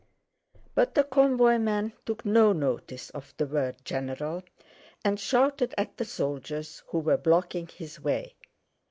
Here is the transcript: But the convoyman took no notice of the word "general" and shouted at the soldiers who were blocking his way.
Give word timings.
But 0.73 0.95
the 0.95 1.03
convoyman 1.03 1.93
took 2.07 2.25
no 2.25 2.53
notice 2.53 3.11
of 3.11 3.35
the 3.37 3.45
word 3.45 3.75
"general" 3.85 4.41
and 5.05 5.19
shouted 5.19 5.75
at 5.77 5.97
the 5.97 6.05
soldiers 6.05 6.81
who 6.87 6.97
were 6.97 7.17
blocking 7.17 7.67
his 7.67 8.01
way. 8.03 8.33